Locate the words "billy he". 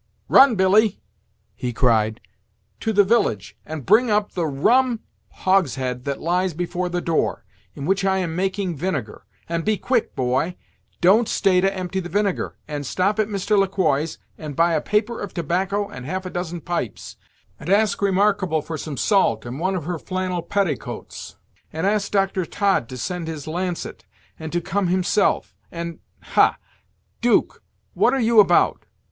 0.55-1.71